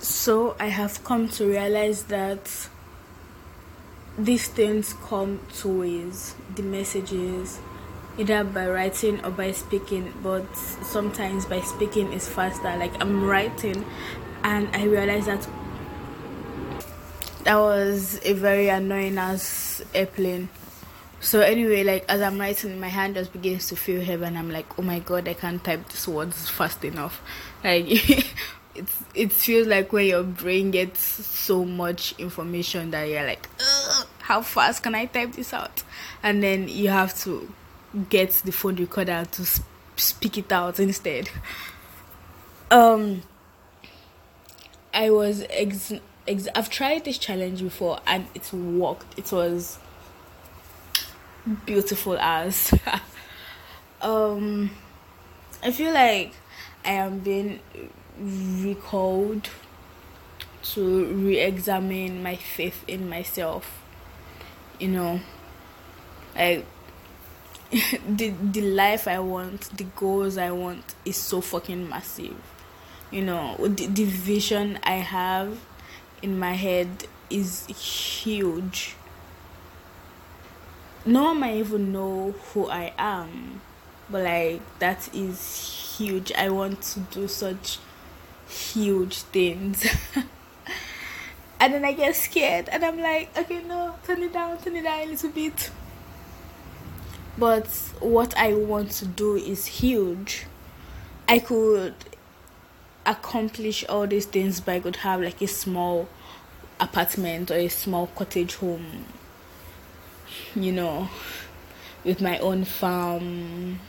[0.00, 2.68] So I have come to realize that
[4.16, 6.34] these things come two ways.
[6.56, 7.58] The messages
[8.18, 12.74] either by writing or by speaking but sometimes by speaking is faster.
[12.76, 13.84] Like i'm writing
[14.42, 15.46] and i realized that
[17.44, 20.48] that was a very annoying as airplane.
[21.20, 24.50] So anyway like as i'm writing my hand just begins to feel heavy and i'm
[24.50, 27.20] like oh my god i can't type these words fast enough.
[27.62, 28.26] Like
[28.80, 33.48] it's it feels like when your brain gets so much information that you're like
[34.20, 35.82] how fast can i type this out?
[36.22, 37.52] And then you have to
[38.08, 39.66] get the phone recorder to sp-
[39.96, 41.30] speak it out instead.
[42.72, 43.22] Um
[44.94, 45.92] i was ex-
[46.28, 49.18] ex- i've tried this challenge before and it worked.
[49.18, 49.78] It was
[51.66, 52.72] beautiful as
[54.02, 54.70] um
[55.64, 56.32] i feel like
[56.84, 57.58] i am being
[58.20, 59.48] recalled
[60.62, 63.82] to re-examine my faith in myself.
[64.78, 65.20] You know
[66.34, 66.64] like
[68.08, 72.36] the the life i want the goals i want is so fucking massive.
[73.10, 75.58] You know the, the vision i have
[76.22, 76.88] in my head
[77.28, 78.96] is huge.
[81.06, 83.60] No one might even know who i am
[84.10, 86.32] but like that is huge.
[86.32, 87.78] I want to do such
[88.50, 89.86] huge things.
[91.60, 94.82] and then I get scared and I'm like, okay, no, turn it down, turn it
[94.82, 95.70] down a little bit.
[97.38, 97.66] But
[98.00, 100.46] what I want to do is huge.
[101.28, 101.94] I could
[103.06, 106.08] accomplish all these things, but I could have like a small
[106.78, 109.04] apartment or a small cottage home,
[110.54, 111.08] you know,
[112.04, 113.80] with my own farm,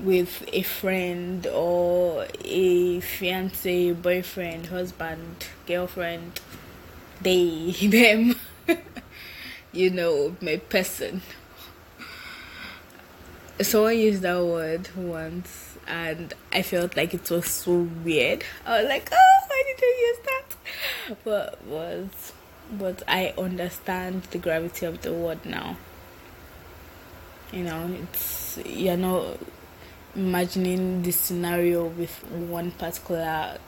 [0.00, 6.40] with a friend or a fiance, boyfriend, husband, girlfriend,
[7.20, 8.36] they, them,
[9.72, 11.22] you know, my person.
[13.60, 18.44] Someone used that word once and I felt like it was so weird.
[18.66, 21.16] I was like, oh, why did you use that?
[21.24, 22.32] But was
[22.70, 25.76] but I understand the gravity of the word now.
[27.52, 29.38] You know, it's you're not
[30.16, 33.58] imagining the scenario with one particular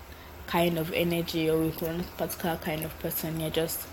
[0.47, 3.38] kind of energy or with one particular kind of person.
[3.38, 3.86] You're just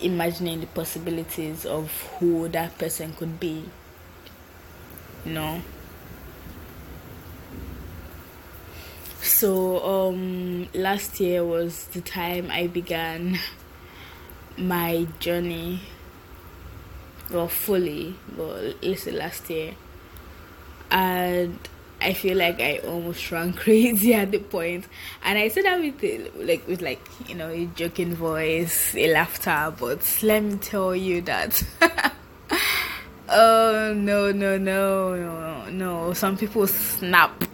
[0.00, 3.64] imagining the possibilities of who that person could be.
[5.24, 5.62] You know.
[9.20, 13.38] So um last year was the time I began
[14.58, 15.80] my journey
[17.30, 19.74] well fully but it's the last year
[20.92, 21.58] and
[22.02, 24.84] I feel like I almost ran crazy at the point,
[25.24, 29.74] and I said that with like with like you know a joking voice, a laughter.
[29.78, 31.62] But let me tell you that,
[33.28, 36.12] oh no no no no no!
[36.12, 37.44] Some people snap,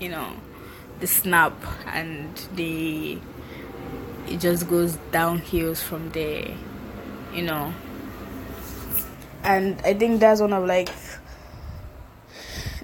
[0.00, 0.32] you know,
[1.00, 1.54] the snap,
[1.86, 3.18] and the
[4.26, 6.54] it just goes downhill from there,
[7.32, 7.72] you know.
[9.44, 10.88] And I think that's one of like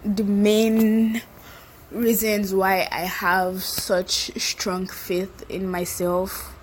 [0.05, 1.23] the main
[1.91, 6.55] reasons why I have such strong faith in myself,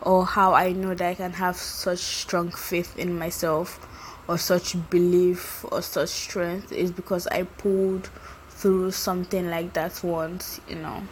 [0.00, 3.86] or how I know that I can have such strong faith in myself,
[4.28, 8.10] or such belief, or such strength, is because I pulled
[8.50, 11.02] through something like that once, you know.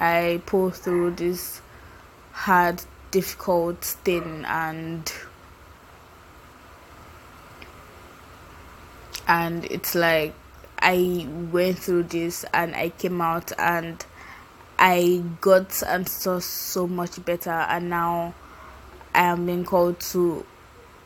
[0.00, 1.60] I pulled through this
[2.32, 5.12] hard, difficult thing and
[9.28, 10.34] and it's like
[10.86, 14.04] I went through this and I came out and
[14.78, 18.34] I got and saw so much better and now
[19.14, 20.44] I am being called to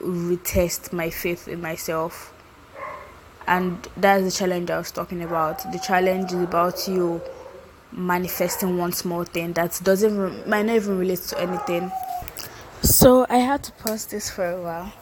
[0.00, 2.34] retest my faith in myself
[3.46, 5.60] and that's the challenge I was talking about.
[5.70, 7.22] The challenge is about you
[7.92, 11.92] manifesting one small thing that doesn't might not even relate to anything.
[12.82, 14.92] So I had to pause this for a while,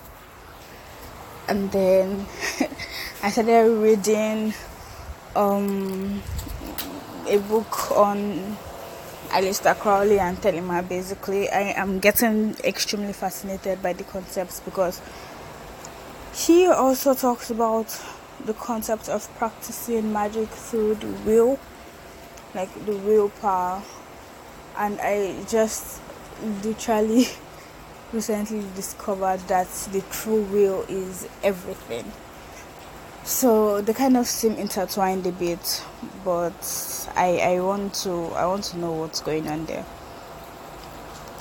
[1.48, 2.26] and then
[3.22, 4.54] I started reading
[5.36, 6.22] um,
[7.28, 8.56] a book on
[9.28, 10.86] Aleister Crowley and Thelema.
[10.88, 15.00] Basically, I am getting extremely fascinated by the concepts because
[16.34, 17.86] he also talks about
[18.44, 21.58] the concept of practicing magic through the will,
[22.54, 23.82] like the willpower,
[24.78, 26.00] and I just
[26.62, 27.26] literally
[28.12, 32.12] recently discovered that the true will is everything
[33.26, 35.84] so they kind of seem intertwined a bit
[36.24, 39.84] but i i want to i want to know what's going on there.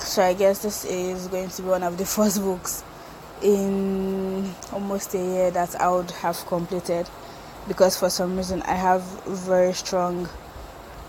[0.00, 2.82] So i guess this is going to be one of the first books
[3.40, 7.08] in almost a year that i would have completed
[7.68, 10.28] because for some reason i have very strong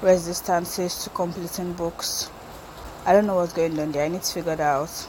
[0.01, 2.29] resistances to completing books.
[3.06, 4.06] I don't know what's going on there.
[4.06, 5.07] I need to figure that out.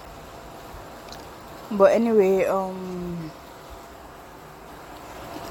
[1.71, 3.31] But anyway um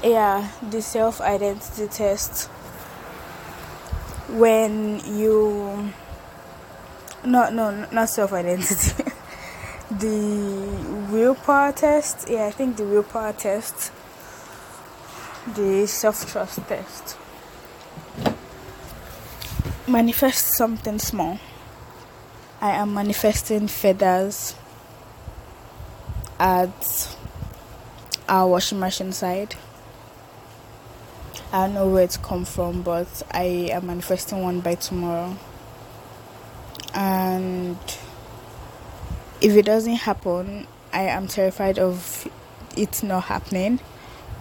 [0.02, 2.46] yeah the self identity test.
[4.28, 5.92] When you
[7.24, 9.04] no no not self identity
[9.90, 13.92] the willpower test yeah i think the willpower test.
[15.54, 17.16] The self trust test.
[19.86, 21.38] Manifest something small.
[22.60, 24.54] I am manifesting feathers
[26.38, 27.16] at
[28.28, 29.54] our washing machine side
[31.52, 35.36] I don't know where it's come from, but I am manifesting one by tomorrow.
[36.94, 37.78] And
[39.40, 42.28] if it doesn't happen, I am terrified of
[42.76, 43.80] it not happening.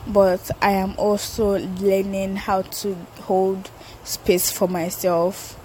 [0.07, 3.69] But I am also learning how to hold
[4.03, 5.59] space for myself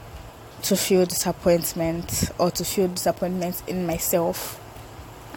[0.62, 4.60] to feel disappointment or to feel disappointment in myself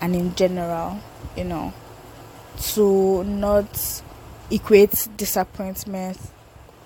[0.02, 1.00] and in general,
[1.36, 1.74] you know,
[2.74, 4.02] to not
[4.52, 6.18] equate disappointment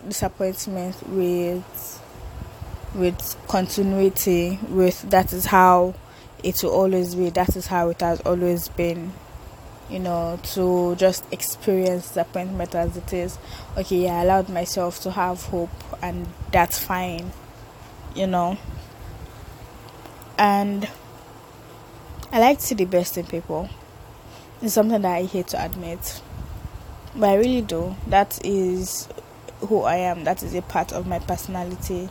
[0.08, 2.02] disappointment with
[2.96, 5.94] with continuity with that is how
[6.44, 9.12] it will always be that is how it has always been
[9.90, 13.38] you know to just experience disappointment as it is.
[13.78, 15.70] Okay yeah i allowed myself to have hope
[16.02, 17.32] and that's fine
[18.16, 18.58] you know.
[20.38, 20.88] And
[22.32, 23.70] i like to see the best in people.
[24.62, 26.22] It's something that i hate to admit
[27.19, 27.95] but I really do.
[28.07, 29.10] That is
[29.68, 30.24] who I am.
[30.24, 32.10] That is a part of my personality.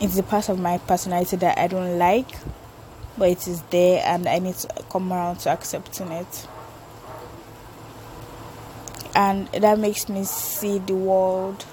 [0.00, 2.36] It's a part of my personality that I don't like,
[3.16, 6.48] but it is there and I need to come around to accepting it.
[9.14, 11.64] And that makes me see the world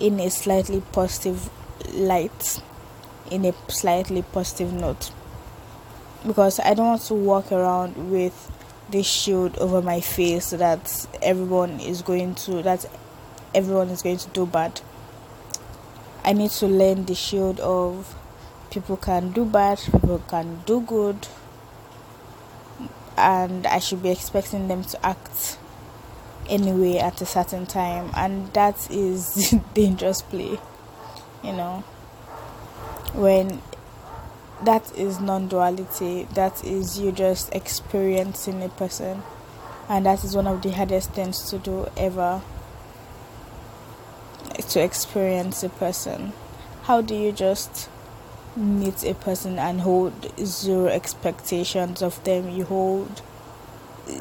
[0.00, 1.50] in a slightly positive
[1.94, 2.62] light,
[3.30, 5.10] in a slightly positive note.
[6.26, 8.52] Because I don't want to walk around with
[8.90, 12.86] this shield over my face so that everyone is going to that
[13.54, 14.80] everyone is going to do bad.
[16.24, 18.14] I need to learn the shield of
[18.70, 21.28] people can do bad, people can do good,
[23.16, 25.58] and I should be expecting them to act
[26.48, 30.58] anyway at a certain time, and that is dangerous play,
[31.42, 31.84] you know.
[33.14, 33.62] When
[34.64, 39.22] that is non-duality that is you just experiencing a person.
[39.88, 42.42] And that is one of the hardest things to do ever
[44.70, 46.32] to experience a person.
[46.82, 47.88] How do you just
[48.56, 52.50] meet a person and hold zero expectations of them?
[52.50, 53.22] You hold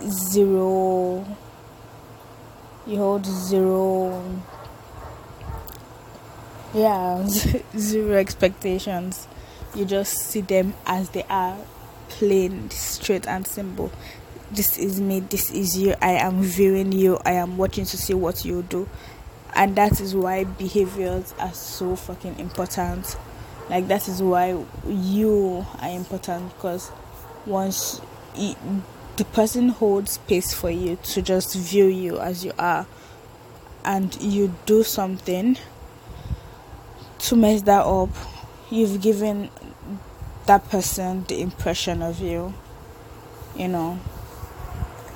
[0.09, 1.25] zero
[2.85, 4.41] you hold zero
[6.73, 7.25] yeah
[7.77, 9.27] zero expectations
[9.75, 11.57] you just see them as they are
[12.09, 13.91] plain straight and simple.
[14.51, 18.13] This is me this is you i am viewing you i am watching to see
[18.13, 18.87] what you do.
[19.53, 23.17] And that is why behaviors are so fucking important.
[23.69, 26.91] Like that is why you are important because
[27.45, 27.99] once
[28.35, 28.55] you,
[29.17, 32.85] the person holds space for you to just view you as you are
[33.83, 35.57] and you do something
[37.19, 38.09] to mess that up
[38.69, 39.49] you've given
[40.45, 42.53] that person the impression of you
[43.55, 43.99] you know.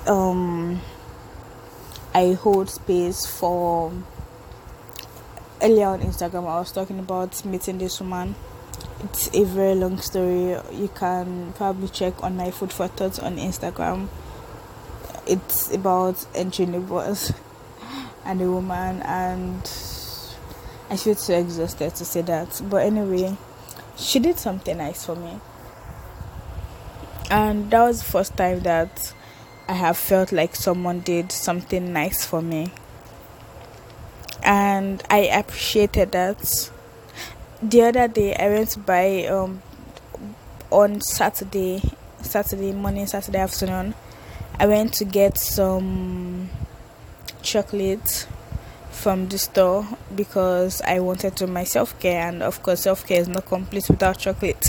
[0.06, 0.80] Um
[2.14, 3.90] i hold space for
[5.62, 8.34] earlier on instagram i was talking about meeting this woman.
[9.04, 10.56] It's a very long story.
[10.72, 14.08] You can probably check on my food for thoughts on instagram.
[15.26, 17.32] It's about bus
[18.24, 19.91] and a woman and
[20.92, 22.60] I feel too exhausted to say that.
[22.68, 23.34] But anyway,
[23.96, 25.40] she did something nice for me.
[27.30, 29.14] And that was the first time that
[29.66, 32.72] I have felt like someone did something nice for me.
[34.44, 36.70] And I appreciated that.
[37.62, 39.62] The other day I went buy um
[40.70, 41.80] on Saturday
[42.20, 43.94] Saturday morning, Saturday afternoon,
[44.58, 46.50] I went to get some
[47.40, 48.26] chocolate
[48.92, 53.20] from the store because I wanted to my self care, and of course, self care
[53.20, 54.68] is not complete without chocolate.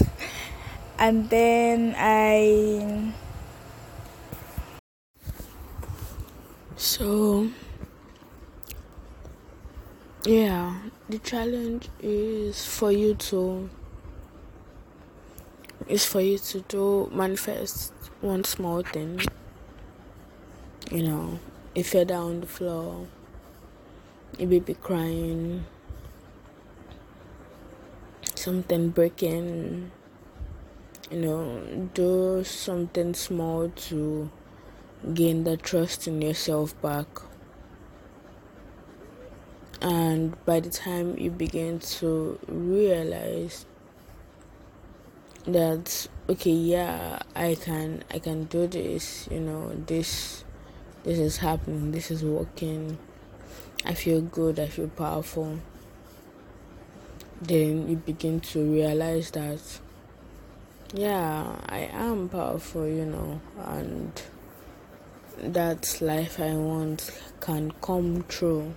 [0.98, 3.14] And then I.
[6.76, 7.50] So,
[10.26, 13.70] yeah, the challenge is for you to
[15.88, 19.22] is for you to do manifest one small thing.
[20.92, 21.40] You know,
[21.76, 23.08] if you're down on the floor,
[24.40, 25.66] may be crying,
[28.36, 29.92] something breaking,
[31.12, 34.32] you know, do something small to
[35.14, 37.08] gain the trust in yourself back.
[39.82, 43.66] And by the time you begin to realize
[45.46, 50.46] that okay yeah i can i can do this you know this
[51.04, 52.98] this is happening this is working
[53.86, 55.60] i feel good i feel powerful
[57.42, 59.60] then you begin to realize that
[60.94, 64.22] yeah i am powerful you know and
[65.38, 68.74] that life i want can come true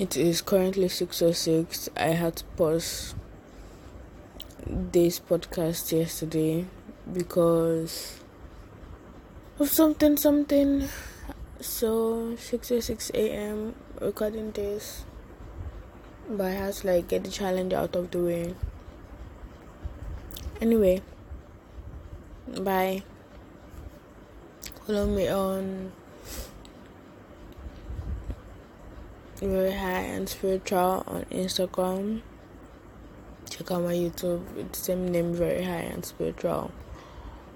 [0.00, 1.90] It is currently 6:06.
[1.94, 3.14] I had to pause
[4.66, 6.64] this podcast yesterday
[7.12, 8.14] because
[9.60, 10.88] of something something.
[11.60, 13.74] So six or six a.m.
[14.00, 15.04] recording this,
[16.28, 18.54] but I had to like get the challenge out of the way.
[20.62, 21.02] Anyway,
[22.48, 23.02] bye.
[24.86, 25.92] Follow me on
[29.36, 32.22] very high and spiritual on Instagram.
[33.50, 36.70] Check out my YouTube, it's the same name, very high and spiritual.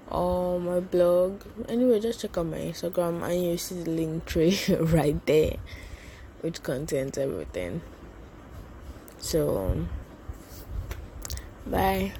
[0.09, 1.41] Or my blog.
[1.67, 5.57] Anyway, just check out my Instagram and you see the link tree right there,
[6.41, 7.81] which contains everything.
[9.19, 9.87] So,
[11.65, 12.13] bye.